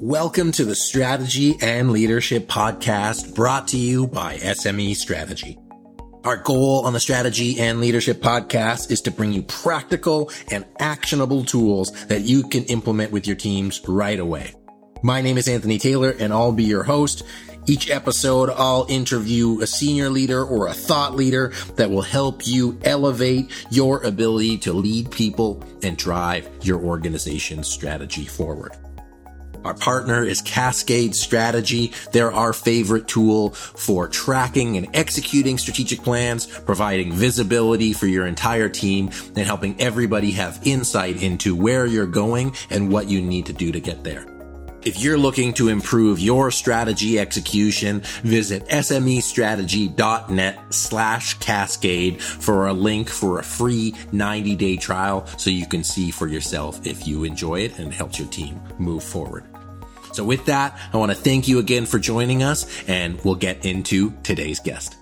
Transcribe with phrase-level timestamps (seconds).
[0.00, 5.58] Welcome to the Strategy and Leadership Podcast brought to you by SME Strategy.
[6.22, 11.44] Our goal on the Strategy and Leadership Podcast is to bring you practical and actionable
[11.44, 14.54] tools that you can implement with your teams right away.
[15.02, 17.22] My name is Anthony Taylor and I'll be your host.
[17.66, 22.78] Each episode, I'll interview a senior leader or a thought leader that will help you
[22.84, 28.76] elevate your ability to lead people and drive your organization's strategy forward.
[29.66, 31.92] Our partner is Cascade Strategy.
[32.12, 38.68] They're our favorite tool for tracking and executing strategic plans, providing visibility for your entire
[38.68, 43.52] team, and helping everybody have insight into where you're going and what you need to
[43.52, 44.24] do to get there.
[44.84, 53.08] If you're looking to improve your strategy execution, visit smestrategy.net slash cascade for a link
[53.08, 57.62] for a free 90 day trial so you can see for yourself if you enjoy
[57.62, 59.42] it and helps your team move forward.
[60.16, 63.66] So with that, I want to thank you again for joining us and we'll get
[63.66, 64.96] into today's guest.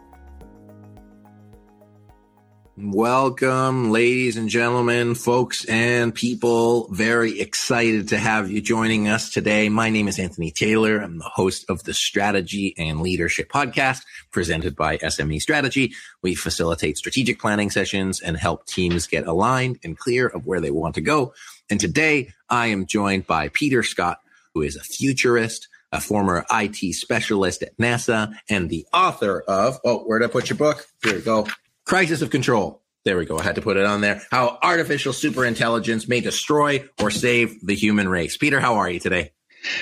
[2.76, 6.88] Welcome, ladies and gentlemen, folks and people.
[6.88, 9.68] Very excited to have you joining us today.
[9.68, 10.98] My name is Anthony Taylor.
[10.98, 15.94] I'm the host of the Strategy and Leadership Podcast presented by SME Strategy.
[16.22, 20.72] We facilitate strategic planning sessions and help teams get aligned and clear of where they
[20.72, 21.34] want to go.
[21.70, 24.18] And today I am joined by Peter Scott,
[24.54, 29.98] who is a futurist, a former IT specialist at NASA, and the author of, oh,
[30.00, 30.86] where'd I put your book?
[31.02, 31.46] Here we go.
[31.84, 32.80] Crisis of Control.
[33.04, 33.38] There we go.
[33.38, 34.22] I had to put it on there.
[34.30, 38.38] How artificial superintelligence may destroy or save the human race.
[38.38, 39.32] Peter, how are you today?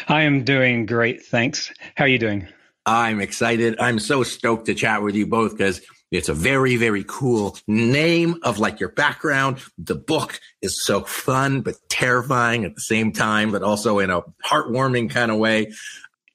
[0.09, 1.25] I am doing great.
[1.25, 1.73] Thanks.
[1.95, 2.49] How are you doing?
[2.85, 3.79] I'm excited.
[3.79, 5.81] I'm so stoked to chat with you both because
[6.13, 9.59] it's a very, very cool name of like your background.
[9.79, 14.23] The book is so fun, but terrifying at the same time, but also in a
[14.45, 15.73] heartwarming kind of way.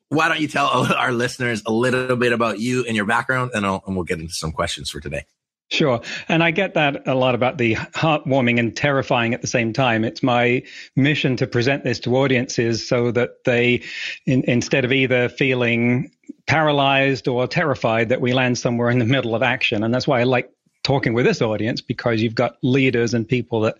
[0.09, 3.65] Why don't you tell our listeners a little bit about you and your background and,
[3.65, 5.25] and we'll get into some questions for today.
[5.69, 5.99] Sure.
[6.29, 10.05] And I get that a lot about the heartwarming and terrifying at the same time.
[10.05, 10.63] It's my
[10.95, 13.83] mission to present this to audiences so that they,
[14.25, 16.11] in, instead of either feeling
[16.45, 19.83] paralyzed or terrified, that we land somewhere in the middle of action.
[19.83, 20.49] And that's why I like
[20.83, 23.75] talking with this audience because you've got leaders and people that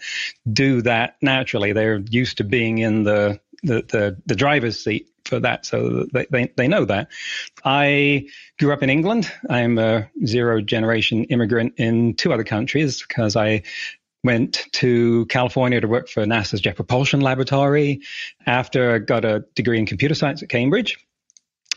[0.51, 1.71] do that naturally.
[1.71, 5.65] They're used to being in the, the, the, the driver's seat for that.
[5.65, 7.09] So they, they, they know that.
[7.63, 8.27] I
[8.59, 9.31] grew up in England.
[9.49, 13.63] I'm a zero generation immigrant in two other countries because I
[14.23, 18.01] went to California to work for NASA's Jet Propulsion Laboratory
[18.45, 20.97] after I got a degree in computer science at Cambridge.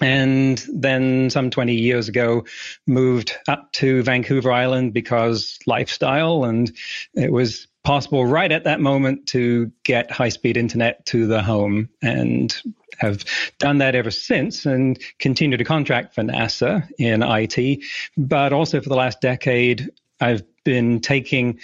[0.01, 2.47] And then some 20 years ago,
[2.87, 6.73] moved up to Vancouver Island because lifestyle and
[7.15, 11.89] it was possible right at that moment to get high speed internet to the home
[12.03, 12.61] and
[12.99, 13.25] have
[13.59, 17.83] done that ever since and continue to contract for NASA in IT.
[18.17, 21.61] But also for the last decade, I've been taking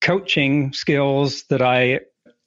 [0.00, 2.00] coaching skills that I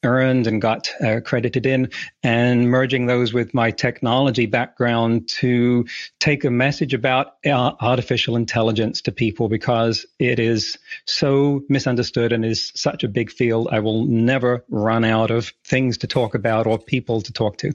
[0.06, 1.90] earned and got uh, credited in
[2.24, 5.86] and merging those with my technology background to
[6.20, 12.46] take a message about uh, artificial intelligence to people because it is so misunderstood and
[12.46, 13.68] is such a big field.
[13.72, 17.74] I will never run out of things to talk about or people to talk to.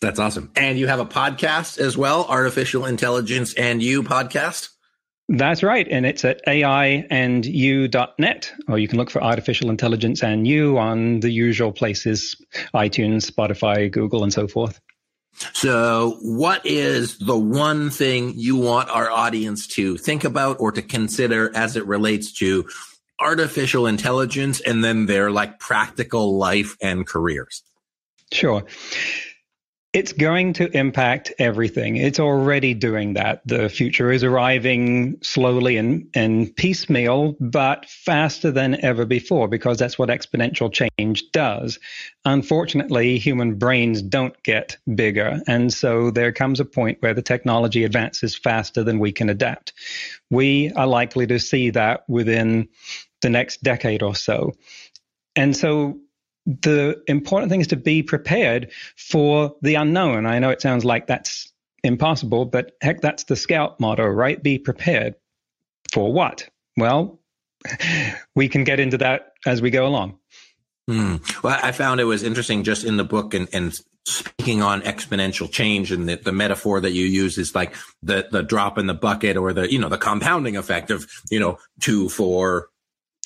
[0.00, 0.50] That's awesome.
[0.56, 4.70] And you have a podcast as well, Artificial Intelligence and You podcast?
[5.32, 5.86] That's right.
[5.88, 7.32] And it's at aiandyou.net,
[8.66, 12.34] or you can look for artificial intelligence and you on the usual places
[12.74, 14.80] iTunes, Spotify, Google, and so forth.
[15.52, 20.82] So, what is the one thing you want our audience to think about or to
[20.82, 22.68] consider as it relates to
[23.20, 27.62] artificial intelligence and then their like practical life and careers?
[28.32, 28.64] Sure.
[29.92, 31.96] It's going to impact everything.
[31.96, 33.42] It's already doing that.
[33.44, 39.98] The future is arriving slowly and, and piecemeal, but faster than ever before because that's
[39.98, 41.80] what exponential change does.
[42.24, 45.40] Unfortunately, human brains don't get bigger.
[45.48, 49.72] And so there comes a point where the technology advances faster than we can adapt.
[50.30, 52.68] We are likely to see that within
[53.22, 54.52] the next decade or so.
[55.34, 55.98] And so
[56.46, 60.26] the important thing is to be prepared for the unknown.
[60.26, 61.52] I know it sounds like that's
[61.84, 64.42] impossible, but heck, that's the scout motto, right?
[64.42, 65.14] Be prepared
[65.92, 66.48] for what?
[66.76, 67.20] Well,
[68.34, 70.18] we can get into that as we go along.
[70.88, 71.16] Hmm.
[71.44, 75.50] Well, I found it was interesting just in the book and, and speaking on exponential
[75.50, 78.94] change and the, the metaphor that you use is like the, the drop in the
[78.94, 82.70] bucket or the, you know, the compounding effect of, you know, two, four,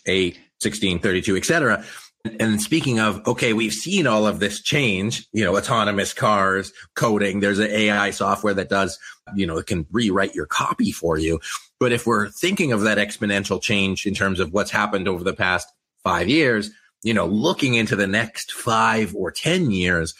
[0.05, 1.85] eight, 16, 32, et cetera
[2.25, 7.41] And speaking of, okay, we've seen all of this change, you know, autonomous cars, coding,
[7.41, 8.99] there's an AI software that does,
[9.35, 11.41] you know, it can rewrite your copy for you.
[11.79, 15.35] But if we're thinking of that exponential change in terms of what's happened over the
[15.35, 15.69] past
[16.03, 16.71] five years,
[17.03, 20.15] you know, looking into the next five or 10 years,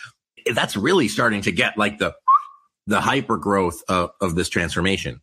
[0.53, 2.15] that's really starting to get like the,
[2.87, 5.23] the hyper growth of, of this transformation.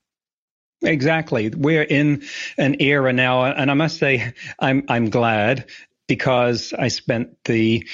[0.84, 1.50] Exactly.
[1.50, 2.24] We're in
[2.57, 5.68] an era now, and I must say, I'm I'm glad
[6.12, 7.88] because I spent the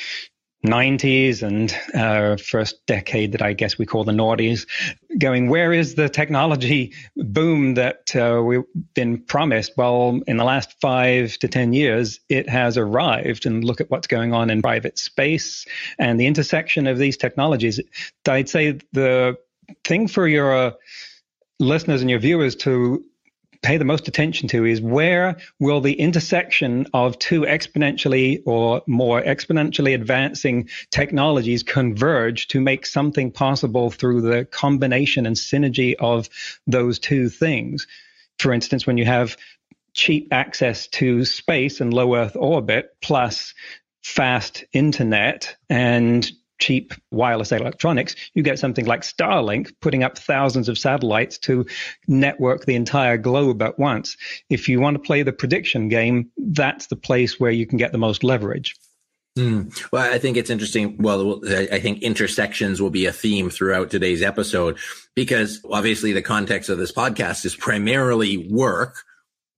[0.65, 4.65] 90s and uh, first decade that I guess we call the noughties,
[5.19, 8.63] going, where is the technology boom that uh, we've
[8.95, 9.73] been promised?
[9.77, 13.45] Well, in the last five to 10 years, it has arrived.
[13.45, 15.67] And look at what's going on in private space
[15.99, 17.79] and the intersection of these technologies.
[18.27, 19.37] I'd say the
[19.83, 20.73] thing for your
[21.59, 23.05] listeners and your viewers to
[23.61, 29.21] pay the most attention to is where will the intersection of two exponentially or more
[29.21, 36.29] exponentially advancing technologies converge to make something possible through the combination and synergy of
[36.65, 37.87] those two things.
[38.39, 39.37] For instance, when you have
[39.93, 43.53] cheap access to space and low Earth orbit plus
[44.03, 50.77] fast internet and cheap wireless electronics, you get something like Starlink putting up thousands of
[50.77, 51.65] satellites to
[52.07, 54.17] network the entire globe at once.
[54.49, 57.91] If you want to play the prediction game, that's the place where you can get
[57.91, 58.75] the most leverage.
[59.37, 59.91] Mm.
[59.91, 60.97] Well, I think it's interesting.
[60.97, 64.79] Well, I think intersections will be a theme throughout today's episode
[65.15, 68.95] because obviously the context of this podcast is primarily work,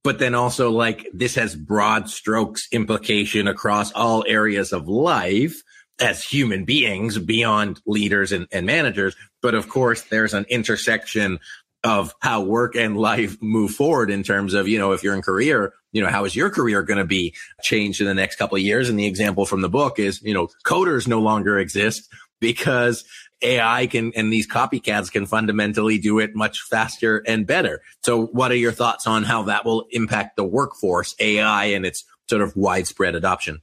[0.04, 5.64] but then also like this has broad strokes implication across all areas of life
[6.00, 9.16] as human beings beyond leaders and, and managers.
[9.42, 11.40] But of course, there's an intersection
[11.84, 15.22] of how work and life move forward in terms of, you know, if you're in
[15.22, 18.58] career, you know, how is your career going to be changed in the next couple
[18.58, 18.90] of years?
[18.90, 22.10] And the example from the book is, you know, coders no longer exist
[22.42, 23.06] because
[23.42, 27.82] AI can and these copycats can fundamentally do it much faster and better.
[28.04, 32.04] So what are your thoughts on how that will impact the workforce, AI and its
[32.30, 33.62] sort of widespread adoption?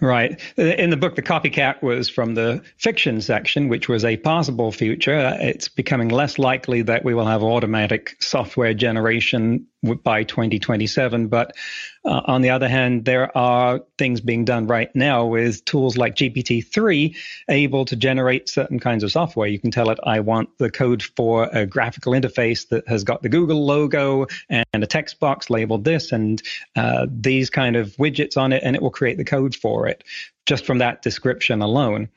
[0.00, 0.40] Right.
[0.56, 5.36] In the book, the copycat was from the fiction section, which was a possible future.
[5.40, 11.28] It's becoming less likely that we will have automatic software generation by 2027.
[11.28, 11.56] But
[12.04, 16.14] uh, on the other hand, there are things being done right now with tools like
[16.14, 17.16] GPT-3
[17.48, 19.48] able to generate certain kinds of software.
[19.48, 23.22] You can tell it, I want the code for a graphical interface that has got
[23.22, 26.42] the Google logo and a text box labeled this and
[26.76, 30.04] uh, these kind of widgets on it, and it will create the code for it
[30.46, 32.08] just from that description alone.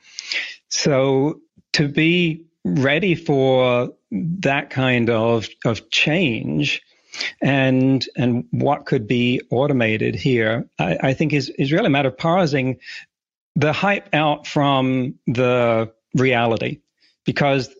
[0.68, 1.40] So
[1.72, 6.82] to be ready for that kind of, of change,
[7.40, 12.08] and and what could be automated here, I, I think is is really a matter
[12.08, 12.78] of parsing
[13.56, 16.80] the hype out from the reality,
[17.24, 17.74] because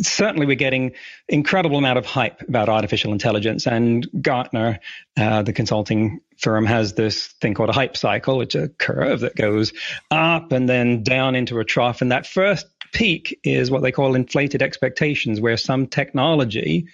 [0.00, 0.92] certainly we're getting
[1.28, 4.80] incredible amount of hype about artificial intelligence and Gartner
[5.16, 9.36] uh, the consulting firm has this thing called a hype cycle it's a curve that
[9.36, 9.72] goes
[10.10, 12.00] up and then down into a trough.
[12.00, 16.86] And that first peak is what they call inflated expectations where some technology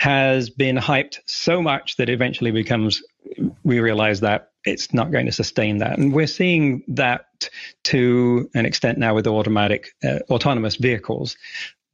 [0.00, 3.02] has been hyped so much that eventually becomes,
[3.64, 5.98] we realize that it's not going to sustain that.
[5.98, 7.26] And we're seeing that
[7.84, 11.36] to an extent now with automatic, uh, autonomous vehicles.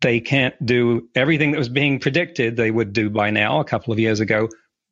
[0.03, 3.93] They can't do everything that was being predicted they would do by now, a couple
[3.93, 4.51] of years ago.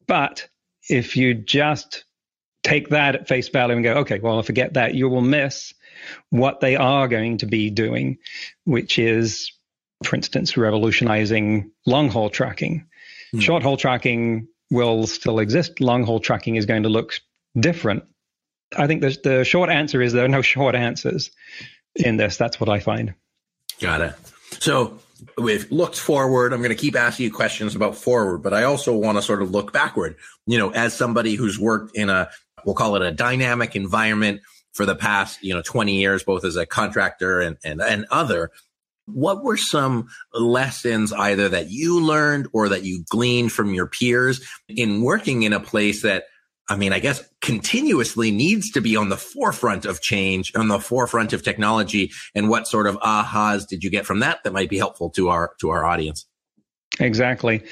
[0.09, 0.49] But
[0.89, 2.05] if you just
[2.65, 5.73] take that at face value and go, okay, well, I forget that, you will miss
[6.31, 8.19] what they are going to be doing,
[8.65, 9.53] which is,
[10.03, 12.87] for instance, revolutionizing long haul tracking.
[13.35, 13.41] Mm.
[13.41, 15.81] Short haul tracking will still exist.
[15.81, 17.15] Long haul tracking is going to look
[17.59, 18.05] different.
[18.77, 21.31] I think the, the short answer is there are no short answers
[21.95, 22.37] in this.
[22.37, 23.15] That's what I find.
[23.81, 24.15] Got it.
[24.61, 24.99] So
[25.39, 26.53] we've looked forward.
[26.53, 29.43] I'm going to keep asking you questions about forward, but I also want to sort
[29.43, 30.17] of look backward.
[30.47, 32.31] You know, as somebody who's worked in a,
[32.65, 34.41] we'll call it a dynamic environment
[34.73, 38.51] for the past, you know, 20 years, both as a contractor and, and, and other,
[39.07, 44.45] what were some lessons either that you learned or that you gleaned from your peers
[44.69, 46.25] in working in a place that,
[46.69, 50.81] I mean, I guess continuously needs to be on the forefront of change, on the
[50.81, 52.11] forefront of technology?
[52.35, 55.29] And what sort of ahas did you get from that that might be helpful to
[55.29, 56.27] our, to our audience?
[57.01, 57.63] Exactly.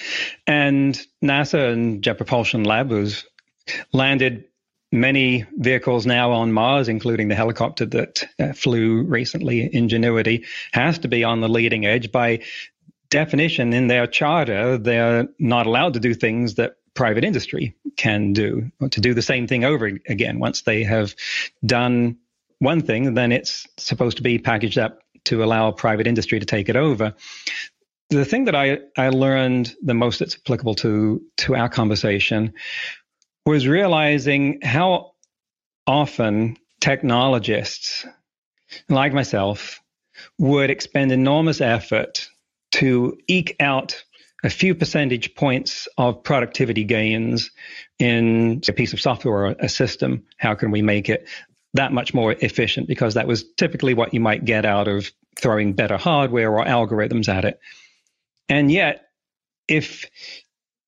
[0.46, 3.24] And NASA and Jet Propulsion Lab was
[3.92, 4.44] landed
[4.92, 11.08] many vehicles now on Mars, including the helicopter that uh, flew recently, Ingenuity, has to
[11.08, 12.12] be on the leading edge.
[12.12, 12.42] By
[13.08, 18.70] definition, in their charter, they're not allowed to do things that private industry can do,
[18.90, 21.14] to do the same thing over again once they have
[21.64, 22.18] done
[22.58, 26.68] one thing, then it's supposed to be packaged up to allow private industry to take
[26.68, 27.14] it over.
[28.10, 32.52] The thing that I, I learned the most that's applicable to, to our conversation
[33.44, 35.12] was realizing how
[35.86, 38.06] often technologists
[38.88, 39.80] like myself
[40.38, 42.28] would expend enormous effort
[42.72, 44.04] to eke out
[44.44, 47.50] a few percentage points of productivity gains
[47.98, 50.24] in a piece of software or a system.
[50.36, 51.28] How can we make it
[51.74, 52.88] that much more efficient?
[52.88, 57.28] Because that was typically what you might get out of throwing better hardware or algorithms
[57.28, 57.60] at it.
[58.48, 59.06] And yet,
[59.68, 60.04] if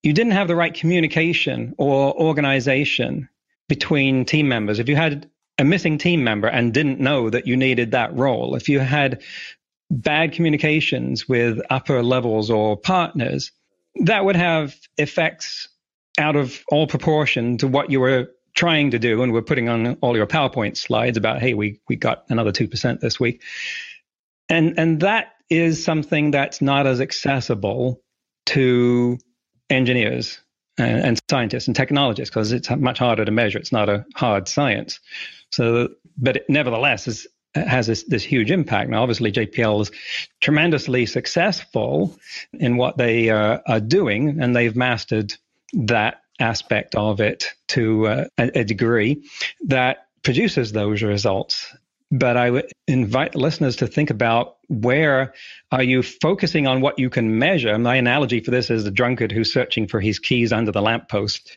[0.04, 3.28] you didn't have the right communication or organization
[3.68, 7.56] between team members, if you had a missing team member and didn't know that you
[7.56, 9.22] needed that role, if you had
[9.90, 13.50] bad communications with upper levels or partners,
[14.02, 15.68] that would have effects
[16.18, 19.22] out of all proportion to what you were trying to do.
[19.22, 23.00] And we're putting on all your PowerPoint slides about, hey, we, we got another 2%
[23.00, 23.42] this week.
[24.50, 28.02] And, and that is something that's not as accessible
[28.46, 29.18] to
[29.74, 30.40] engineers
[30.78, 33.58] and, and scientists and technologists because it's much harder to measure.
[33.58, 35.00] It's not a hard science.
[35.50, 38.90] So, but it nevertheless is has this, this huge impact.
[38.90, 39.90] Now, obviously, JPL is
[40.40, 42.18] tremendously successful
[42.52, 45.34] in what they uh, are doing, and they've mastered
[45.72, 49.28] that aspect of it to uh, a, a degree
[49.66, 51.72] that produces those results.
[52.16, 55.34] But I would invite listeners to think about where
[55.72, 57.76] are you focusing on what you can measure?
[57.76, 61.56] My analogy for this is the drunkard who's searching for his keys under the lamppost.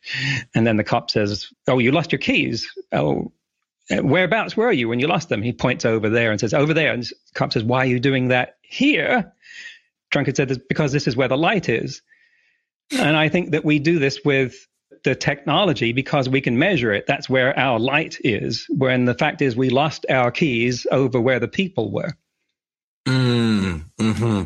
[0.56, 2.72] And then the cop says, Oh, you lost your keys.
[2.92, 3.32] Oh,
[3.90, 5.42] whereabouts were you when you lost them?
[5.42, 6.94] He points over there and says, over there.
[6.94, 9.34] And the cop says, why are you doing that here?
[10.10, 12.02] Drunkard said, because this is where the light is.
[12.92, 14.67] And I think that we do this with
[15.04, 17.06] the technology because we can measure it.
[17.08, 18.66] That's where our light is.
[18.70, 22.13] When the fact is, we lost our keys over where the people were.
[23.08, 24.44] Mm, hmm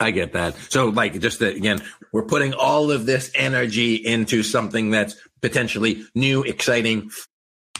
[0.00, 0.54] I get that.
[0.68, 6.04] So, like, just that again, we're putting all of this energy into something that's potentially
[6.14, 7.10] new, exciting,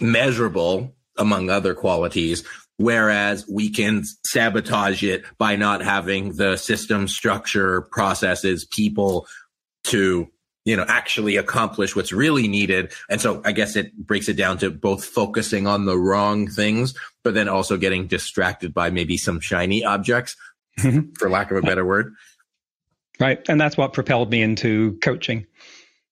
[0.00, 2.44] measurable among other qualities.
[2.76, 9.26] Whereas we can sabotage it by not having the system structure, processes, people
[9.84, 10.28] to,
[10.68, 12.92] you know, actually accomplish what's really needed.
[13.08, 16.94] And so I guess it breaks it down to both focusing on the wrong things,
[17.24, 20.36] but then also getting distracted by maybe some shiny objects,
[20.78, 21.12] mm-hmm.
[21.14, 22.12] for lack of a better word.
[23.18, 23.40] Right.
[23.48, 25.46] And that's what propelled me into coaching.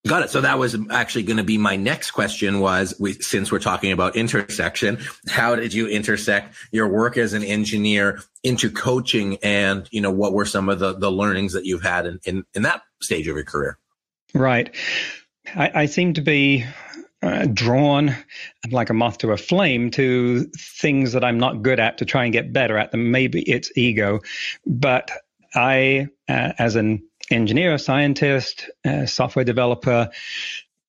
[0.06, 0.30] Got it.
[0.30, 3.92] So that was actually going to be my next question was we, since we're talking
[3.92, 10.00] about intersection, how did you intersect your work as an engineer into coaching and, you
[10.00, 12.80] know, what were some of the, the learnings that you've had in, in, in that
[13.02, 13.78] stage of your career?
[14.35, 14.75] Right.
[15.54, 16.64] I, I seem to be
[17.23, 18.14] uh, drawn
[18.71, 22.25] like a moth to a flame to things that I'm not good at to try
[22.25, 23.11] and get better at them.
[23.11, 24.21] Maybe it's ego,
[24.66, 25.11] but
[25.54, 30.11] I, uh, as an engineer, scientist, uh, software developer,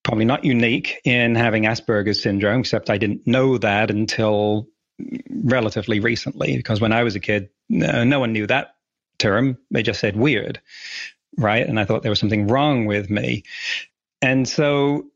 [0.02, 4.68] probably not unique in having Asperger's syndrome, except I didn't know that until
[5.44, 8.74] relatively recently, because when I was a kid, no, no one knew that
[9.18, 9.58] term.
[9.70, 10.60] They just said weird,
[11.36, 11.66] right?
[11.66, 13.44] And I thought there was something wrong with me.
[14.22, 15.06] And so,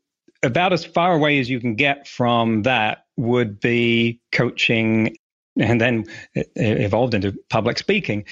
[0.41, 5.15] about as far away as you can get from that would be coaching
[5.57, 8.25] and then it evolved into public speaking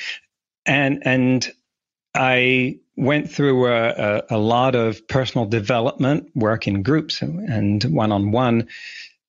[0.65, 1.51] and and
[2.13, 8.11] I went through a, a, a, lot of personal development work in groups and one
[8.11, 8.67] on one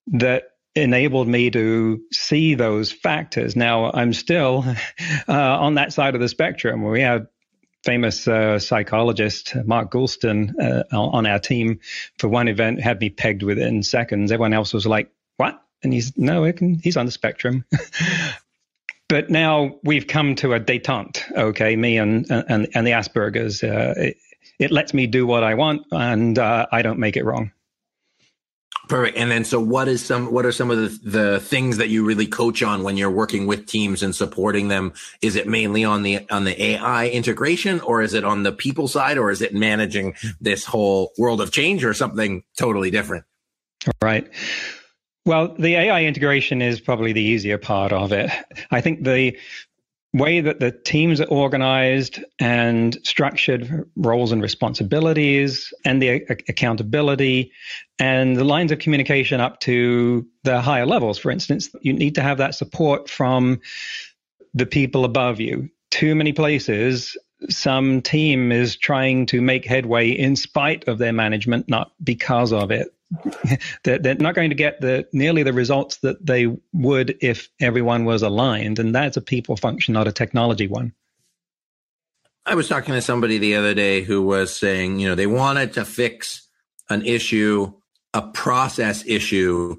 [0.09, 0.45] that
[0.75, 3.55] enabled me to see those factors.
[3.55, 4.65] Now, I'm still
[5.29, 6.83] uh, on that side of the spectrum.
[6.83, 7.27] Where we have
[7.85, 11.81] famous uh, psychologist Mark Goulston uh, on our team
[12.19, 14.33] for one event had me pegged within seconds.
[14.33, 17.65] Everyone else was like, "What?" And he's no, can, he's on the spectrum.
[19.09, 21.31] but now we've come to a detente.
[21.33, 23.63] Okay, me and and and the Asperger's.
[23.63, 24.17] Uh, it,
[24.59, 27.53] it, lets me do what I want, and uh, I don't make it wrong.
[28.93, 29.17] Perfect.
[29.17, 30.31] And then, so what is some?
[30.31, 33.47] What are some of the the things that you really coach on when you're working
[33.47, 34.93] with teams and supporting them?
[35.23, 38.89] Is it mainly on the on the AI integration, or is it on the people
[38.89, 43.25] side, or is it managing this whole world of change, or something totally different?
[44.03, 44.31] Right.
[45.25, 48.31] Well, the AI integration is probably the easier part of it.
[48.71, 49.39] I think the
[50.15, 56.09] way that the teams are organized and structured roles and responsibilities and the
[56.49, 57.53] accountability
[57.99, 61.19] and the lines of communication up to the higher levels.
[61.19, 63.61] For instance you need to have that support from
[64.53, 65.71] the people above you.
[65.91, 67.17] Too many places
[67.49, 72.71] some team is trying to make headway in spite of their management not because of
[72.71, 72.95] it
[73.85, 78.05] they're, they're not going to get the nearly the results that they would if everyone
[78.05, 78.79] was aligned.
[78.79, 80.93] And that's a people function, not a technology one.
[82.45, 85.75] I was talking to somebody the other day who was saying, you know, they wanted
[85.75, 86.49] to fix
[86.91, 87.73] an issue,
[88.13, 89.77] a process issue,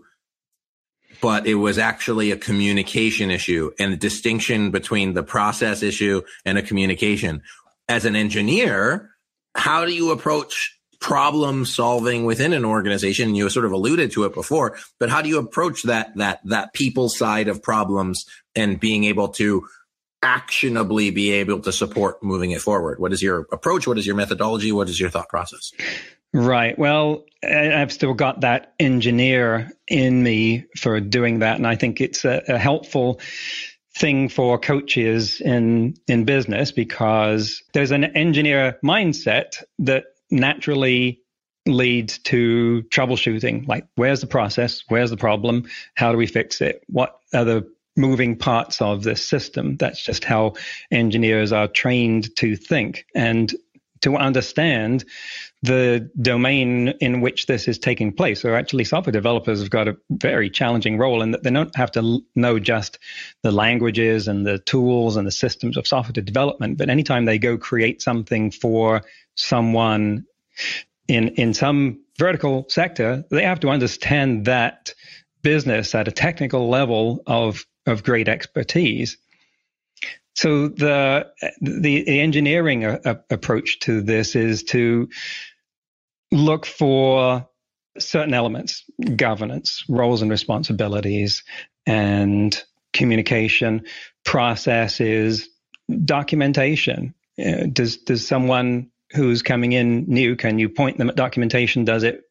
[1.22, 6.58] but it was actually a communication issue and the distinction between the process issue and
[6.58, 7.42] a communication.
[7.90, 9.10] As an engineer,
[9.56, 13.36] how do you approach problem solving within an organization?
[13.36, 16.74] You sort of alluded to it before, but how do you approach that, that, that
[16.74, 19.68] people side of problems and being able to
[20.24, 23.00] actionably be able to support moving it forward?
[23.00, 23.86] What is your approach?
[23.86, 24.72] What is your methodology?
[24.72, 25.74] What is your thought process?
[26.32, 26.80] Right.
[26.80, 31.58] Well, I've still got that engineer in me for doing that.
[31.58, 33.20] And I think it's a, a helpful
[33.98, 41.22] thing for coaches in, in business because there's an engineer mindset that naturally
[41.66, 43.68] leads to troubleshooting.
[43.68, 44.84] Like, where's the process?
[44.90, 45.70] Where's the problem?
[45.96, 46.84] How do we fix it?
[46.88, 49.78] What are the moving parts of this system?
[49.78, 50.54] That's just how
[50.92, 53.54] engineers are trained to think and
[54.02, 55.06] to understand
[55.64, 58.42] the domain in which this is taking place.
[58.42, 61.92] So actually software developers have got a very challenging role in that they don't have
[61.94, 63.00] to know just
[63.44, 67.58] the languages and the tools and the systems of software development, but anytime they go
[67.58, 69.04] create something for
[69.36, 70.26] someone
[71.08, 74.94] in in some vertical sector, they have to understand that
[75.44, 79.18] business at a technical level of of great expertise.
[80.36, 85.08] So the the, the engineering a, a approach to this is to
[86.34, 87.48] look for
[88.00, 88.84] certain elements,
[89.16, 91.44] governance, roles and responsibilities,
[91.86, 92.62] and
[92.92, 93.84] communication,
[94.26, 95.48] processes,
[96.06, 97.14] documentation.
[97.40, 101.86] Uh, does does someone who's coming in new can you point them at documentation?
[101.86, 102.22] Does it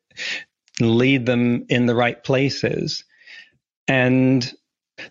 [0.81, 3.05] lead them in the right places?
[3.89, 4.53] And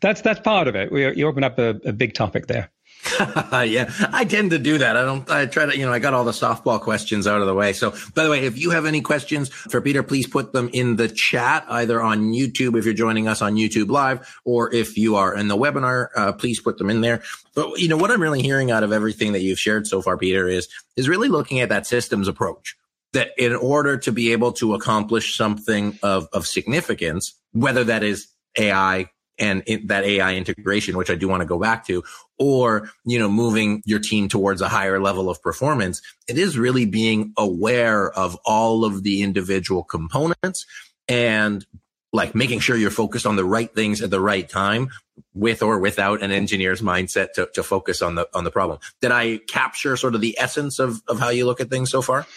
[0.02, 0.92] that's that's part of it.
[0.92, 2.71] We, you open up a, a big topic there.
[3.20, 4.96] yeah, I tend to do that.
[4.96, 7.48] I don't, I try to, you know, I got all the softball questions out of
[7.48, 7.74] the way.
[7.74, 10.98] So, by the way, if you have any questions for Peter, please put them in
[10.98, 15.16] the chat, either on YouTube if you're joining us on YouTube Live, or if you
[15.16, 17.24] are in the webinar, uh, please put them in there.
[17.56, 20.18] But, you know, what I'm really hearing out of everything that you've shared so far,
[20.18, 22.78] Peter, is, is really looking at that systems approach
[23.14, 28.28] that in order to be able to accomplish something of, of significance, whether that is
[28.58, 32.04] AI, and that AI integration, which I do want to go back to,
[32.38, 36.86] or, you know, moving your team towards a higher level of performance, it is really
[36.86, 40.66] being aware of all of the individual components
[41.08, 41.66] and
[42.14, 44.90] like making sure you're focused on the right things at the right time
[45.34, 48.80] with or without an engineer's mindset to, to focus on the, on the problem.
[49.02, 52.02] Did I capture sort of the essence of, of how you look at things so
[52.02, 52.28] far?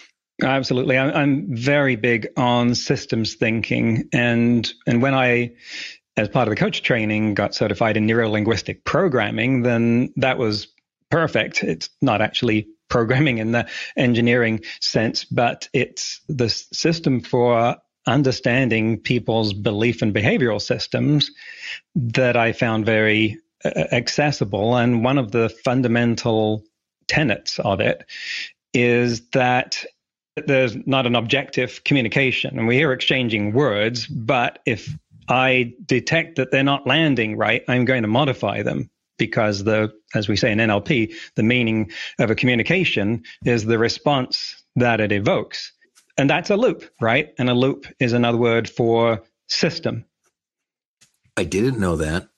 [0.43, 0.99] Absolutely.
[0.99, 4.09] I'm very big on systems thinking.
[4.13, 5.53] And, and when I
[6.17, 10.69] as part of the coach training, got certified in neuro linguistic programming, then that was
[11.11, 11.63] perfect.
[11.63, 19.53] It's not actually programming in the engineering sense, but it's the system for understanding people's
[19.53, 21.31] belief and behavioral systems
[21.95, 24.77] that I found very uh, accessible.
[24.77, 26.65] And one of the fundamental
[27.09, 28.05] tenets of it
[28.73, 29.85] is that
[30.47, 32.59] there's not an objective communication.
[32.59, 34.93] And we hear exchanging words, but if
[35.29, 40.29] I detect that they're not landing right, I'm going to modify them because the, as
[40.29, 45.73] we say in NLP, the meaning of a communication is the response that it evokes.
[46.17, 47.33] And that's a loop, right?
[47.39, 50.05] And a loop is another word for system.
[51.37, 52.29] I didn't know that.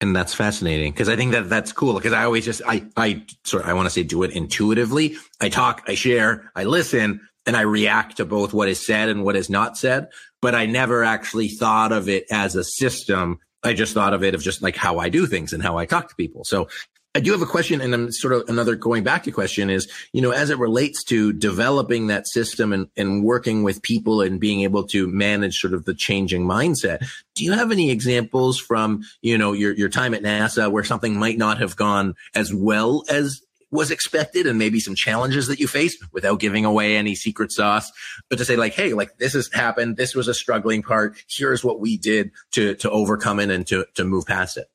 [0.00, 3.24] And that's fascinating because I think that that's cool because I always just, I, I
[3.44, 5.16] sort of, I want to say do it intuitively.
[5.40, 9.24] I talk, I share, I listen, and I react to both what is said and
[9.24, 10.08] what is not said
[10.42, 13.38] but I never actually thought of it as a system.
[13.62, 15.86] I just thought of it of just like how I do things and how I
[15.86, 16.44] talk to people.
[16.44, 16.68] So
[17.14, 19.88] I do have a question and I'm sort of another going back to question is,
[20.12, 24.40] you know, as it relates to developing that system and, and working with people and
[24.40, 27.06] being able to manage sort of the changing mindset.
[27.36, 31.16] Do you have any examples from, you know, your, your time at NASA where something
[31.16, 35.66] might not have gone as well as was expected and maybe some challenges that you
[35.66, 37.90] faced without giving away any secret sauce,
[38.28, 39.96] but to say like, Hey, like this has happened.
[39.96, 41.16] This was a struggling part.
[41.28, 44.66] Here's what we did to, to overcome it and to, to move past it.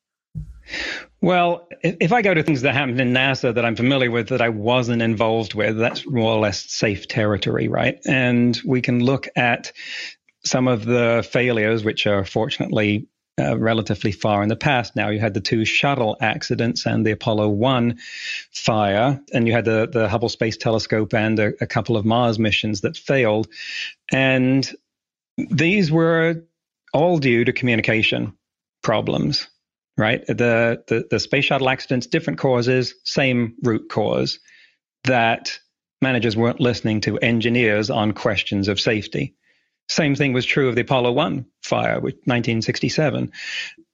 [1.20, 4.42] Well, if I go to things that happened in NASA that I'm familiar with that
[4.42, 7.98] I wasn't involved with, that's more or less safe territory, right?
[8.06, 9.72] And we can look at
[10.44, 15.08] some of the failures, which are fortunately uh, relatively far in the past now.
[15.10, 17.98] You had the two shuttle accidents and the Apollo 1
[18.52, 22.38] fire, and you had the, the Hubble Space Telescope and a, a couple of Mars
[22.38, 23.48] missions that failed.
[24.10, 24.68] And
[25.36, 26.44] these were
[26.92, 28.36] all due to communication
[28.82, 29.48] problems,
[29.96, 30.26] right?
[30.26, 34.40] The, the, the space shuttle accidents, different causes, same root cause
[35.04, 35.58] that
[36.00, 39.34] managers weren't listening to engineers on questions of safety.
[39.88, 43.32] Same thing was true of the Apollo 1 fire, with 1967.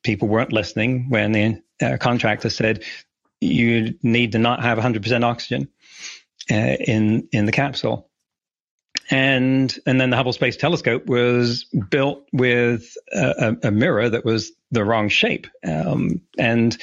[0.03, 2.83] People weren't listening when the uh, contractor said,
[3.41, 5.69] you need to not have 100% oxygen
[6.51, 8.11] uh, in, in the capsule.
[9.11, 14.53] And, and then the Hubble Space Telescope was built with a, a mirror that was
[14.71, 15.47] the wrong shape.
[15.67, 16.77] Um, and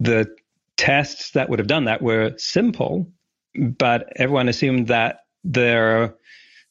[0.00, 0.34] the
[0.76, 3.10] tests that would have done that were simple,
[3.54, 6.14] but everyone assumed that there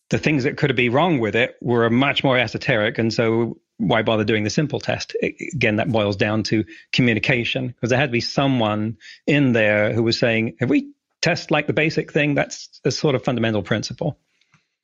[0.10, 2.98] the things that could be wrong with it were much more esoteric.
[2.98, 5.16] And so why bother doing the simple test?
[5.22, 10.04] Again, that boils down to communication because there had to be someone in there who
[10.04, 10.92] was saying, if we
[11.22, 14.18] test like the basic thing, that's a sort of fundamental principle.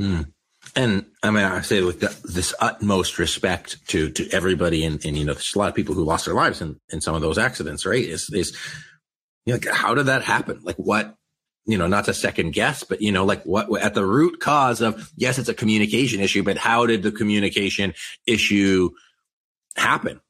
[0.01, 0.31] Mm.
[0.75, 5.25] And I mean, I say with this utmost respect to, to everybody and, and, you
[5.25, 7.37] know, there's a lot of people who lost their lives in, in some of those
[7.37, 8.03] accidents, right?
[8.03, 8.57] Is, is,
[9.45, 10.59] you know, how did that happen?
[10.63, 11.15] Like what,
[11.65, 14.81] you know, not to second guess, but you know, like what at the root cause
[14.81, 17.93] of, yes, it's a communication issue, but how did the communication
[18.27, 18.91] issue
[19.75, 20.21] happen?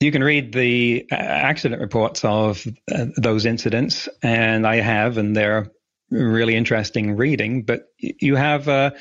[0.00, 5.36] You can read the uh, accident reports of uh, those incidents, and I have, and
[5.36, 5.70] they're
[6.10, 7.62] really interesting reading.
[7.62, 8.92] But you have uh,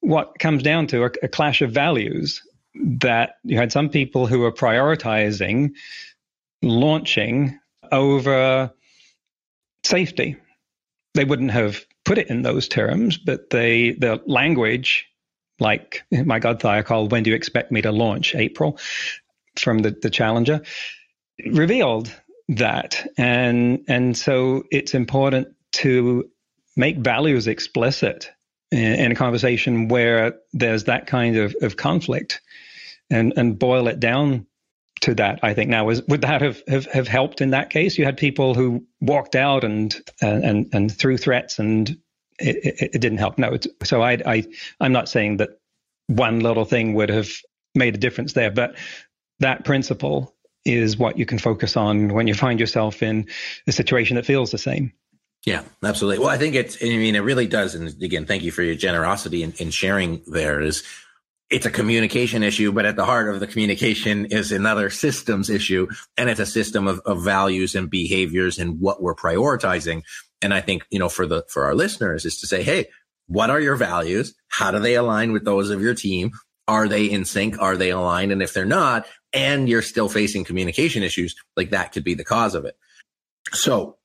[0.00, 2.42] what comes down to a, a clash of values
[2.74, 5.70] that you had some people who were prioritizing
[6.62, 7.58] launching
[7.92, 8.72] over
[9.84, 10.36] safety
[11.14, 15.06] they wouldn't have put it in those terms, but they the language,
[15.58, 18.78] like my God, Thiokol "When do you expect me to launch?" April
[19.58, 20.62] from the the Challenger,
[21.46, 22.14] revealed
[22.48, 26.28] that, and and so it's important to
[26.76, 28.30] make values explicit
[28.70, 32.40] in, in a conversation where there's that kind of, of conflict,
[33.10, 34.46] and and boil it down
[35.00, 35.40] to that.
[35.42, 37.98] I think now was would that have, have, have helped in that case?
[37.98, 41.90] You had people who walked out and and and threw threats, and
[42.38, 43.38] it, it, it didn't help.
[43.38, 44.44] No, so I I
[44.80, 45.50] I'm not saying that
[46.06, 47.30] one little thing would have
[47.74, 48.76] made a difference there, but
[49.38, 50.34] that principle
[50.64, 53.26] is what you can focus on when you find yourself in
[53.66, 54.92] a situation that feels the same.
[55.46, 56.18] Yeah, absolutely.
[56.18, 57.74] Well, I think it's, I mean, it really does.
[57.74, 60.82] And again, thank you for your generosity in, in sharing there is
[61.50, 65.88] it's a communication issue, but at the heart of the communication is another systems issue.
[66.16, 70.02] And it's a system of, of values and behaviors and what we're prioritizing.
[70.40, 72.86] And I think, you know, for the, for our listeners is to say, Hey,
[73.26, 74.34] what are your values?
[74.48, 76.30] How do they align with those of your team?
[76.68, 77.60] Are they in sync?
[77.60, 78.30] Are they aligned?
[78.30, 82.24] And if they're not, and you're still facing communication issues, like that could be the
[82.24, 82.76] cause of it.
[83.52, 83.98] So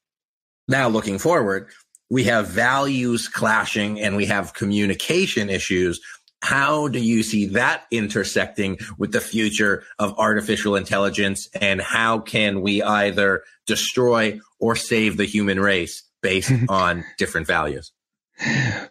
[0.67, 1.69] now looking forward,
[2.09, 6.01] we have values clashing and we have communication issues
[6.45, 11.49] how do you see that intersecting with the future of artificial intelligence?
[11.59, 17.91] And how can we either destroy or save the human race based on different values?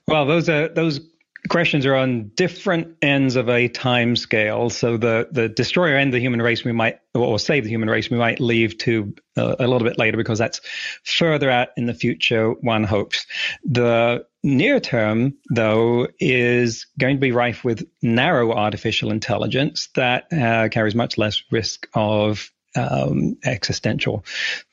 [0.09, 1.01] Well, those are those
[1.49, 4.71] questions are on different ends of a time scale.
[4.71, 8.11] So the the destroyer and the human race we might or save the human race
[8.11, 10.61] we might leave to uh, a little bit later because that's
[11.05, 12.53] further out in the future.
[12.53, 13.27] One hopes
[13.65, 20.69] the near term, though, is going to be rife with narrow artificial intelligence that uh,
[20.71, 24.25] carries much less risk of um, existential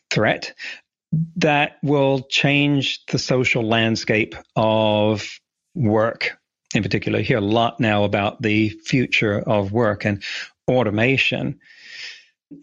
[0.10, 0.54] threat
[1.38, 5.40] that will change the social landscape of
[5.76, 6.38] work.
[6.74, 10.24] In particular, hear a lot now about the future of work and
[10.68, 11.60] automation.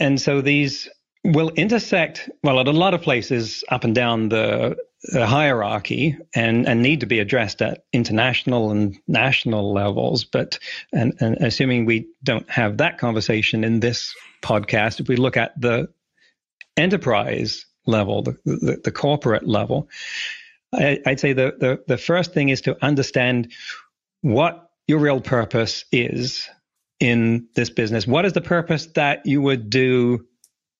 [0.00, 0.88] And so these
[1.24, 4.76] will intersect, well, at a lot of places up and down the
[5.14, 10.24] a hierarchy and, and need to be addressed at international and national levels.
[10.24, 10.58] But
[10.92, 15.58] and, and assuming we don't have that conversation in this podcast, if we look at
[15.60, 15.88] the
[16.76, 19.88] enterprise level, the, the, the corporate level,
[20.72, 23.52] I, would say the, the, the first thing is to understand
[24.22, 26.48] what your real purpose is
[27.00, 28.06] in this business.
[28.06, 30.26] What is the purpose that you would do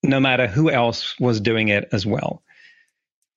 [0.02, 2.42] no matter who else was doing it as well?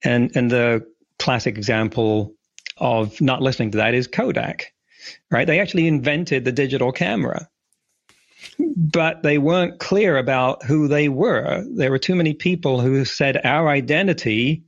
[0.03, 0.87] And and the
[1.19, 2.33] classic example
[2.77, 4.73] of not listening to that is Kodak,
[5.29, 5.45] right?
[5.45, 7.47] They actually invented the digital camera,
[8.57, 11.63] but they weren't clear about who they were.
[11.69, 14.63] There were too many people who said our identity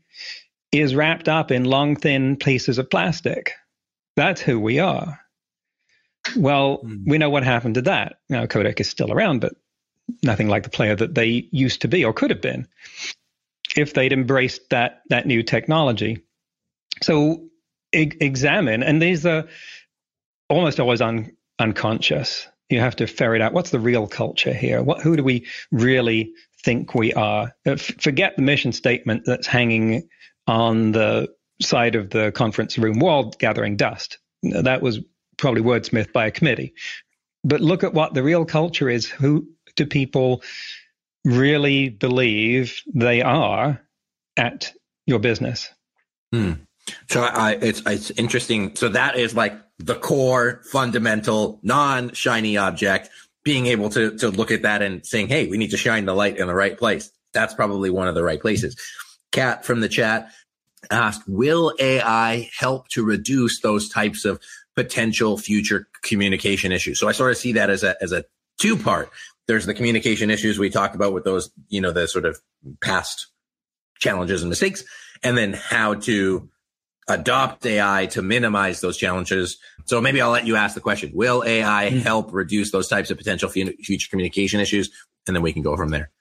[0.71, 3.53] is wrapped up in long, thin pieces of plastic.
[4.15, 5.22] That's who we are.
[6.35, 7.03] Well, mm.
[7.05, 8.19] we know what happened to that.
[8.29, 9.53] Now, Kodak is still around, but
[10.21, 12.67] nothing like the player that they used to be or could have been
[13.75, 16.23] if they'd embraced that that new technology.
[17.01, 17.47] So
[17.93, 19.47] e- examine, and these are
[20.49, 22.47] almost always un- unconscious.
[22.69, 24.81] you have to ferret out what's the real culture here.
[24.81, 27.53] What who do we really think we are?
[27.65, 30.07] Uh, forget the mission statement that's hanging
[30.47, 34.17] on the side of the conference room wall, gathering dust.
[34.43, 34.99] That was
[35.43, 36.73] probably wordsmithed by a committee.
[37.43, 39.05] But look at what the real culture is.
[39.05, 40.41] Who do people
[41.25, 43.81] really believe they are
[44.37, 44.71] at
[45.05, 45.69] your business?
[46.31, 46.53] Hmm.
[47.09, 48.77] So I, it's it's interesting.
[48.77, 53.09] So that is like the core, fundamental, non shiny object.
[53.43, 56.15] Being able to to look at that and saying, "Hey, we need to shine the
[56.15, 58.77] light in the right place." That's probably one of the right places.
[59.33, 60.31] Cat from the chat
[60.89, 64.39] asked, "Will AI help to reduce those types of
[64.75, 68.25] potential future communication issues?" So I sort of see that as a as a
[68.59, 69.09] two part.
[69.47, 72.39] There's the communication issues we talked about with those, you know, the sort of
[72.81, 73.27] past
[73.99, 74.83] challenges and mistakes,
[75.21, 76.49] and then how to
[77.07, 79.57] adopt AI to minimize those challenges.
[79.85, 81.11] So maybe I'll let you ask the question.
[81.13, 81.99] Will AI mm-hmm.
[81.99, 84.89] help reduce those types of potential future communication issues?
[85.27, 86.11] And then we can go from there.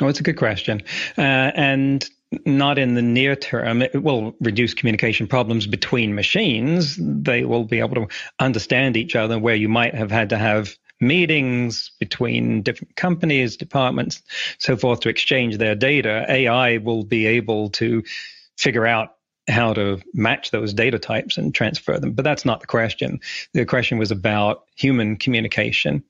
[0.00, 0.82] Oh, it's a good question.
[1.18, 2.08] Uh, and
[2.46, 3.82] not in the near term.
[3.82, 6.96] It will reduce communication problems between machines.
[7.00, 10.76] They will be able to understand each other where you might have had to have
[11.00, 14.22] meetings between different companies, departments,
[14.58, 16.24] so forth to exchange their data.
[16.28, 18.04] AI will be able to
[18.56, 19.16] figure out
[19.48, 22.12] how to match those data types and transfer them.
[22.12, 23.20] But that's not the question.
[23.54, 26.04] The question was about human communication.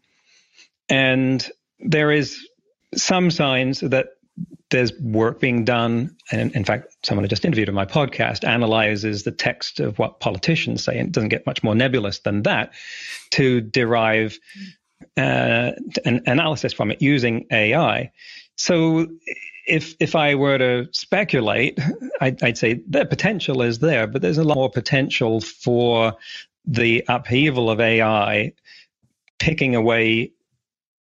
[0.88, 2.46] And there is
[2.94, 4.08] some signs that
[4.70, 6.16] there's work being done.
[6.30, 10.20] And in fact, someone I just interviewed on my podcast analyzes the text of what
[10.20, 12.72] politicians say, and it doesn't get much more nebulous than that,
[13.32, 14.38] to derive
[15.16, 15.72] uh,
[16.04, 18.12] an analysis from it using AI.
[18.56, 19.08] So
[19.66, 21.78] if if I were to speculate,
[22.20, 26.14] I'd, I'd, say the potential is there, but there's a lot more potential for
[26.64, 28.52] the upheaval of AI
[29.38, 30.32] picking away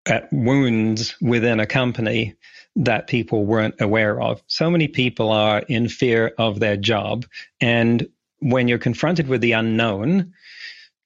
[0.05, 2.35] at wounds within a company
[2.75, 4.41] that people weren't aware of.
[4.47, 7.25] So many people are in fear of their job,
[7.59, 8.07] and
[8.39, 10.33] when you're confronted with the unknown,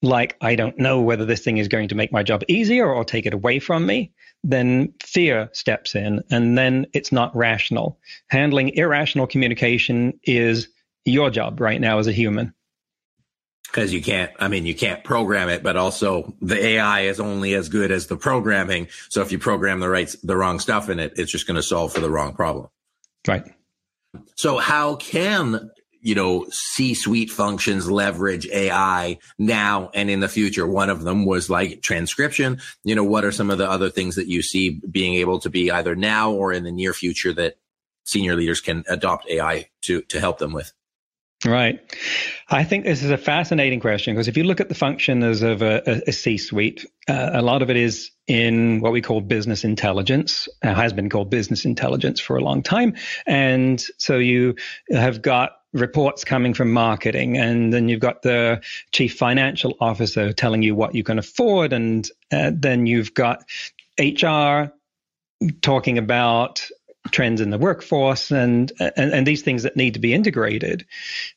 [0.01, 3.03] like I don't know whether this thing is going to make my job easier or
[3.05, 4.11] take it away from me,
[4.43, 7.99] then fear steps in and then it's not rational.
[8.27, 10.67] Handling irrational communication is
[11.05, 12.53] your job right now as a human.
[13.73, 17.55] Because you can't, I mean, you can't program it, but also the AI is only
[17.55, 18.87] as good as the programming.
[19.09, 21.63] So if you program the right, the wrong stuff in it, it's just going to
[21.63, 22.67] solve for the wrong problem.
[23.27, 23.43] Right.
[24.35, 25.71] So how can
[26.03, 30.67] you know, C-suite functions leverage AI now and in the future.
[30.67, 32.59] One of them was like transcription.
[32.83, 35.49] You know, what are some of the other things that you see being able to
[35.49, 37.55] be either now or in the near future that
[38.03, 40.73] senior leaders can adopt AI to, to help them with?
[41.45, 41.79] Right.
[42.49, 45.61] I think this is a fascinating question because if you look at the functions of
[45.61, 50.47] a, a C-suite, uh, a lot of it is in what we call business intelligence,
[50.63, 52.95] uh, has been called business intelligence for a long time.
[53.25, 54.55] And so you
[54.89, 60.61] have got reports coming from marketing, and then you've got the chief financial officer telling
[60.61, 63.43] you what you can afford, and uh, then you've got
[63.99, 64.71] HR
[65.61, 66.67] talking about
[67.13, 70.85] trends in the workforce and, and and these things that need to be integrated.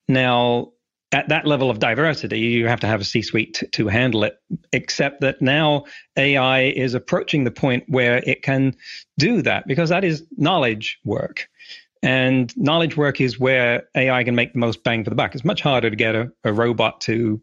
[0.09, 0.73] Now,
[1.13, 4.41] at that level of diversity, you have to have a C-suite to, to handle it.
[4.73, 5.85] Except that now
[6.17, 8.75] AI is approaching the point where it can
[9.17, 11.49] do that because that is knowledge work.
[12.03, 15.35] And knowledge work is where AI can make the most bang for the buck.
[15.35, 17.41] It's much harder to get a, a robot to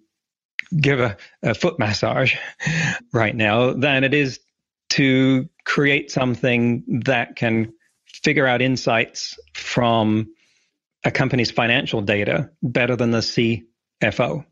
[0.75, 2.35] give a, a foot massage
[3.13, 4.39] right now than it is
[4.91, 7.73] to create something that can
[8.13, 10.33] figure out insights from
[11.03, 14.45] a company's financial data better than the CFO.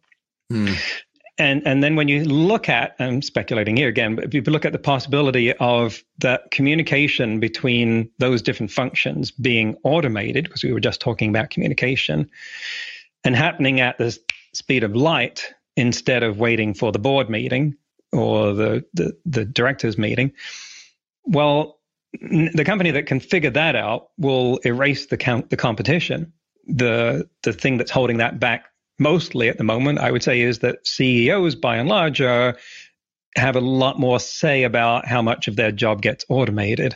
[0.50, 0.74] Hmm.
[1.38, 4.66] And and then when you look at, I'm speculating here again, but if you look
[4.66, 10.80] at the possibility of the communication between those different functions being automated, because we were
[10.80, 12.30] just talking about communication,
[13.24, 14.18] and happening at the
[14.54, 17.76] speed of light instead of waiting for the board meeting
[18.12, 20.34] or the the, the directors meeting,
[21.24, 21.80] well,
[22.14, 26.34] the company that can figure that out will erase the count the competition.
[26.68, 28.66] The the thing that's holding that back
[29.00, 32.58] mostly at the moment, I would say, is that CEOs, by and large, are,
[33.36, 36.96] have a lot more say about how much of their job gets automated.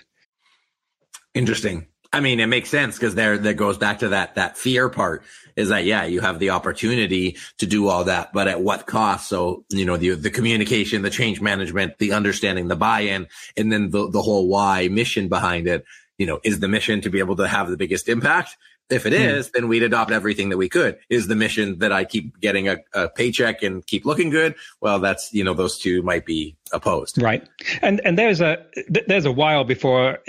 [1.34, 1.88] Interesting.
[2.15, 5.23] I mean, it makes sense because there that goes back to that that fear part
[5.56, 9.28] is that yeah, you have the opportunity to do all that, but at what cost?
[9.28, 13.89] So you know the the communication, the change management, the understanding, the buy-in, and then
[13.89, 15.84] the the whole why mission behind it.
[16.17, 18.56] You know, is the mission to be able to have the biggest impact,
[18.89, 19.51] If it is, mm.
[19.54, 20.99] then we'd adopt everything that we could.
[21.10, 24.54] Is the mission that I keep getting a, a paycheck and keep looking good?
[24.80, 27.19] Well, that's, you know, those two might be opposed.
[27.19, 27.47] Right.
[27.82, 28.63] And, and there's a,
[29.08, 30.19] there's a while before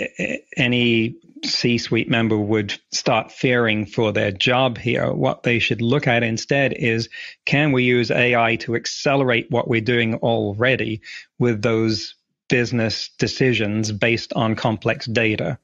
[0.55, 5.11] any C-suite member would start fearing for their job here.
[5.11, 7.09] What they should look at instead is,
[7.45, 11.01] can we use AI to accelerate what we're doing already
[11.39, 12.15] with those
[12.49, 15.59] business decisions based on complex data?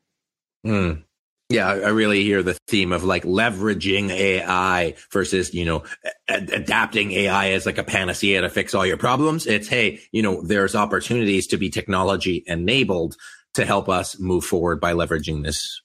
[0.66, 1.04] Mm.
[1.50, 5.84] Yeah, I really hear the theme of like leveraging AI versus, you know,
[6.28, 9.46] adapting AI as like a panacea to fix all your problems.
[9.46, 13.18] It's, hey, you know, there's opportunities to be technology enabled
[13.54, 15.82] to help us move forward by leveraging this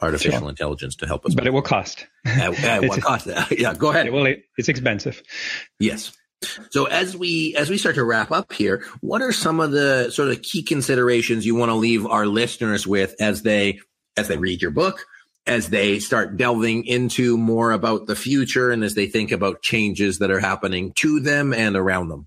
[0.00, 0.48] artificial sure.
[0.48, 1.34] intelligence to help us.
[1.34, 2.06] But it will cost.
[2.24, 3.28] At, at what cost?
[3.50, 4.10] yeah, go ahead.
[4.12, 5.22] Well, it, it's expensive.
[5.78, 6.12] Yes.
[6.70, 10.10] So as we as we start to wrap up here, what are some of the
[10.10, 13.78] sort of key considerations you want to leave our listeners with as they
[14.16, 15.06] as they read your book,
[15.46, 20.18] as they start delving into more about the future and as they think about changes
[20.18, 22.26] that are happening to them and around them?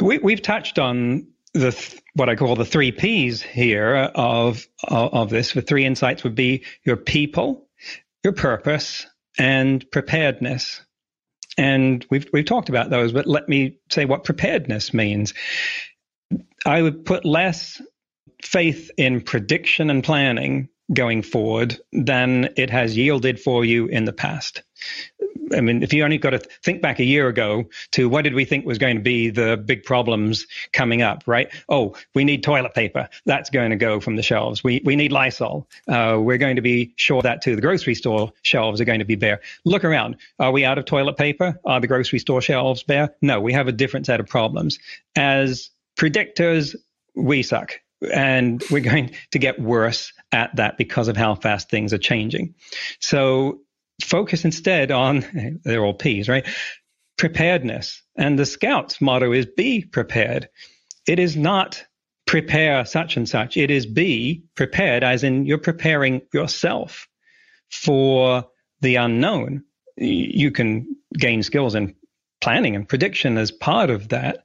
[0.00, 1.72] We, we've touched on the
[2.18, 5.52] what I call the three P's here of, of, of this.
[5.52, 7.68] The three insights would be your people,
[8.24, 9.06] your purpose,
[9.38, 10.82] and preparedness.
[11.56, 15.34] And we've we've talked about those, but let me say what preparedness means.
[16.66, 17.80] I would put less
[18.42, 24.12] faith in prediction and planning going forward than it has yielded for you in the
[24.12, 24.62] past.
[25.54, 28.34] I mean, if you only got to think back a year ago to what did
[28.34, 31.50] we think was going to be the big problems coming up, right?
[31.68, 33.08] Oh, we need toilet paper.
[33.24, 34.62] That's going to go from the shelves.
[34.62, 35.66] We, we need Lysol.
[35.88, 37.56] Uh, we're going to be sure that too.
[37.56, 39.40] The grocery store shelves are going to be bare.
[39.64, 40.16] Look around.
[40.38, 41.58] Are we out of toilet paper?
[41.64, 43.14] Are the grocery store shelves bare?
[43.22, 44.78] No, we have a different set of problems.
[45.16, 46.76] As predictors,
[47.14, 47.80] we suck
[48.12, 52.54] and we're going to get worse at that because of how fast things are changing.
[53.00, 53.60] So
[54.02, 56.46] focus instead on, they're all P's, right?
[57.16, 58.02] Preparedness.
[58.16, 60.48] And the Scouts motto is be prepared.
[61.06, 61.84] It is not
[62.26, 63.56] prepare such and such.
[63.56, 67.08] It is be prepared, as in you're preparing yourself
[67.70, 68.46] for
[68.80, 69.64] the unknown.
[69.96, 71.94] You can gain skills in
[72.40, 74.44] planning and prediction as part of that.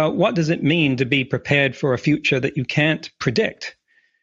[0.00, 3.76] But what does it mean to be prepared for a future that you can't predict?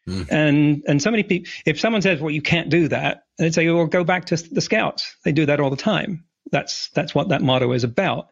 [0.08, 0.28] Mm.
[0.28, 3.70] And and so many people, if someone says, "Well, you can't do that," they'd say,
[3.70, 5.14] "Well, go back to the Scouts.
[5.24, 6.24] They do that all the time.
[6.50, 8.30] That's that's what that motto is about."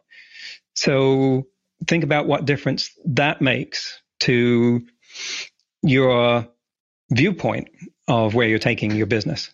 [0.73, 1.47] So
[1.87, 4.85] think about what difference that makes to
[5.83, 6.49] your
[7.09, 7.69] viewpoint
[8.09, 9.51] of where you're taking your business.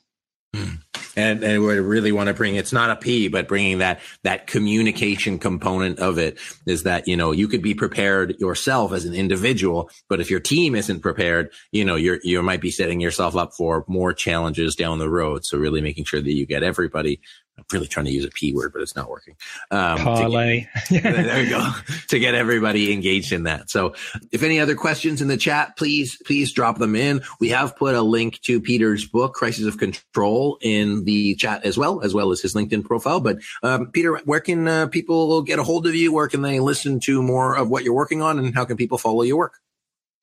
[0.56, 0.80] Mm
[1.16, 4.48] and and we really want to bring it's not a P, but bringing that that
[4.48, 9.14] communication component of it is that you know you could be prepared yourself as an
[9.14, 13.36] individual, but if your team isn't prepared, you know you're you might be setting yourself
[13.36, 15.46] up for more challenges down the road.
[15.46, 17.20] So really making sure that you get everybody
[17.58, 19.36] I'm really trying to use a P word, but it's not working.
[19.70, 20.68] Um, Parlay.
[20.90, 21.72] Get, there you go.
[22.08, 23.70] To get everybody engaged in that.
[23.70, 23.94] So
[24.32, 27.22] if any other questions in the chat, please, please drop them in.
[27.40, 31.78] We have put a link to Peter's book, Crisis of Control in the chat as
[31.78, 33.20] well, as well as his LinkedIn profile.
[33.20, 36.12] But, um, Peter, where can uh, people get a hold of you?
[36.12, 38.98] Where can they listen to more of what you're working on and how can people
[38.98, 39.63] follow your work?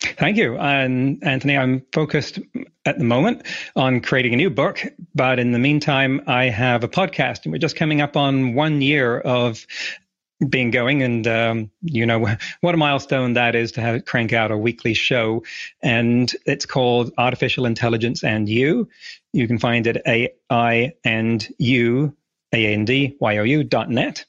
[0.03, 0.57] Thank you.
[0.57, 2.39] And Anthony, I'm focused
[2.87, 4.83] at the moment on creating a new book,
[5.15, 8.81] but in the meantime, I have a podcast and we're just coming up on one
[8.81, 9.67] year of
[10.49, 12.19] being going and um, you know
[12.61, 15.45] what a milestone that is to have crank out a weekly show.
[15.83, 18.89] And it's called artificial intelligence and you.
[19.33, 21.47] You can find it a i and
[23.65, 24.25] dot net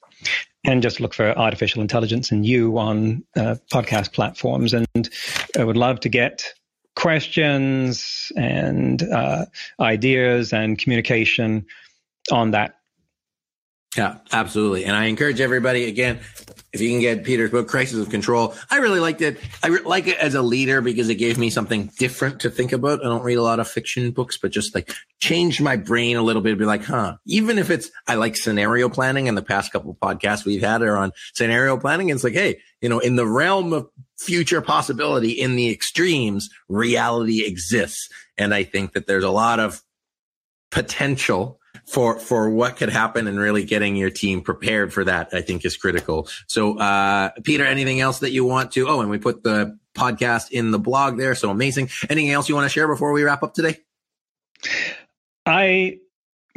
[0.63, 4.73] and just look for artificial intelligence and you on uh, podcast platforms.
[4.73, 5.09] And
[5.57, 6.53] I would love to get
[6.95, 9.45] questions and uh,
[9.79, 11.65] ideas and communication
[12.31, 12.80] on that
[13.97, 14.85] yeah, absolutely.
[14.85, 16.19] And I encourage everybody again,
[16.71, 18.55] if you can get Peter's book, Crisis of Control.
[18.69, 19.37] I really liked it.
[19.61, 22.71] I re- like it as a leader because it gave me something different to think
[22.71, 23.01] about.
[23.01, 26.21] I don't read a lot of fiction books, but just like changed my brain a
[26.21, 26.57] little bit.
[26.57, 29.97] Be like, huh, even if it's, I like scenario planning and the past couple of
[29.97, 32.07] podcasts we've had are on scenario planning.
[32.07, 37.43] It's like, Hey, you know, in the realm of future possibility in the extremes, reality
[37.43, 38.07] exists.
[38.37, 39.81] And I think that there's a lot of
[40.69, 45.41] potential for for what could happen and really getting your team prepared for that i
[45.41, 46.27] think is critical.
[46.47, 50.51] So uh peter anything else that you want to oh and we put the podcast
[50.51, 51.35] in the blog there.
[51.35, 51.89] So amazing.
[52.09, 53.77] Anything else you want to share before we wrap up today?
[55.45, 55.97] I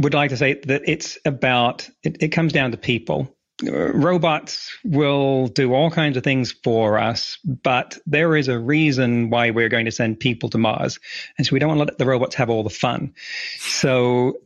[0.01, 3.35] would like to say that it's about it, it comes down to people.
[3.63, 9.51] Robots will do all kinds of things for us, but there is a reason why
[9.51, 10.99] we're going to send people to Mars.
[11.39, 13.15] And so we don't want to let the robots have all the fun.
[13.59, 14.39] So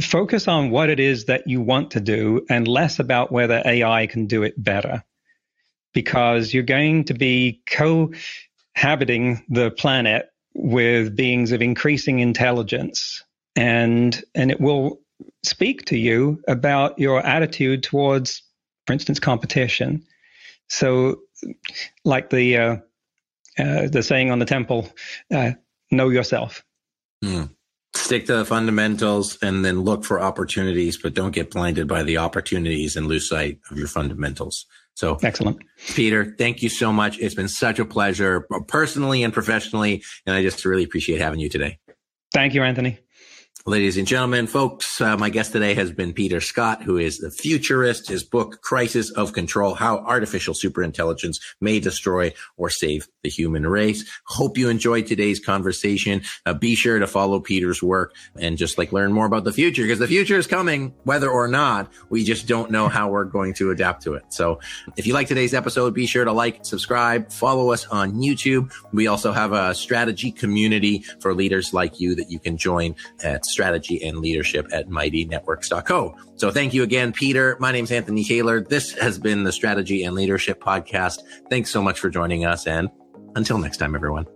[0.00, 4.06] focus on what it is that you want to do and less about whether AI
[4.06, 5.04] can do it better.
[5.92, 13.22] Because you're going to be cohabiting the planet with beings of increasing intelligence
[13.54, 15.00] and and it will
[15.42, 18.42] speak to you about your attitude towards
[18.86, 20.04] for instance, competition.
[20.68, 21.20] So,
[22.04, 22.76] like the uh,
[23.58, 24.88] uh, the saying on the temple,
[25.32, 25.52] uh,
[25.90, 26.64] know yourself.
[27.24, 27.50] Mm.
[28.12, 32.18] Stick to the fundamentals and then look for opportunities, but don't get blinded by the
[32.18, 34.66] opportunities and lose sight of your fundamentals.
[34.92, 35.62] So excellent.
[35.94, 37.18] Peter, thank you so much.
[37.20, 40.02] It's been such a pleasure personally and professionally.
[40.26, 41.78] And I just really appreciate having you today.
[42.34, 42.98] Thank you, Anthony.
[43.64, 47.30] Ladies and gentlemen, folks, uh, my guest today has been Peter Scott, who is the
[47.30, 48.08] futurist.
[48.08, 54.04] His book, Crisis of Control, How Artificial Superintelligence May Destroy or Save the Human Race.
[54.26, 56.22] Hope you enjoyed today's conversation.
[56.44, 59.82] Uh, be sure to follow Peter's work and just like learn more about the future
[59.82, 63.54] because the future is coming, whether or not we just don't know how we're going
[63.54, 64.24] to adapt to it.
[64.30, 64.58] So
[64.96, 68.72] if you like today's episode, be sure to like, subscribe, follow us on YouTube.
[68.92, 73.46] We also have a strategy community for leaders like you that you can join at
[73.52, 76.16] strategy and leadership at mightynetworks.co.
[76.36, 77.56] So thank you again, Peter.
[77.60, 78.60] My name is Anthony Taylor.
[78.60, 81.20] This has been the Strategy and Leadership Podcast.
[81.50, 82.66] Thanks so much for joining us.
[82.66, 82.88] And
[83.36, 84.26] until next time, everyone.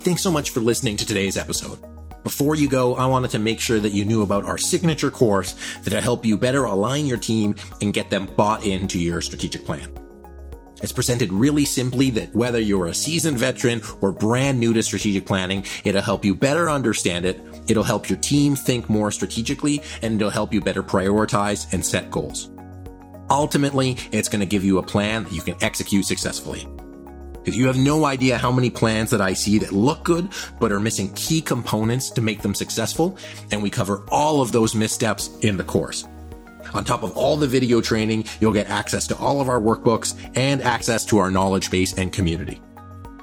[0.00, 1.78] Thanks so much for listening to today's episode.
[2.22, 5.54] Before you go, I wanted to make sure that you knew about our signature course
[5.82, 9.99] that'll help you better align your team and get them bought into your strategic plan.
[10.82, 15.26] It's presented really simply that whether you're a seasoned veteran or brand new to strategic
[15.26, 17.40] planning, it'll help you better understand it.
[17.68, 22.10] It'll help your team think more strategically and it'll help you better prioritize and set
[22.10, 22.50] goals.
[23.28, 26.66] Ultimately, it's going to give you a plan that you can execute successfully.
[27.32, 30.28] Because you have no idea how many plans that I see that look good,
[30.58, 33.16] but are missing key components to make them successful.
[33.50, 36.06] And we cover all of those missteps in the course.
[36.74, 40.14] On top of all the video training, you'll get access to all of our workbooks
[40.36, 42.60] and access to our knowledge base and community.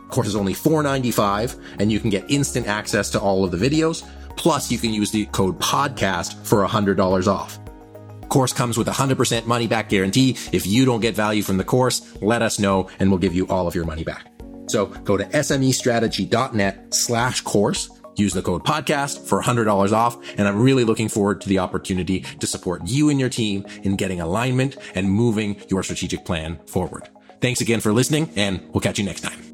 [0.10, 4.08] Course is only $4.95 and you can get instant access to all of the videos.
[4.38, 7.60] Plus you can use the code podcast for $100 off.
[8.30, 10.38] Course comes with a 100% money back guarantee.
[10.52, 13.48] If you don't get value from the course, let us know and we'll give you
[13.48, 14.32] all of your money back.
[14.68, 20.18] So go to smestrategy.net slash course Use the code podcast for $100 off.
[20.38, 23.96] And I'm really looking forward to the opportunity to support you and your team in
[23.96, 27.10] getting alignment and moving your strategic plan forward.
[27.40, 29.47] Thanks again for listening and we'll catch you next time.